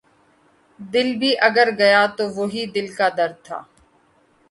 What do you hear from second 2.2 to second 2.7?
وہی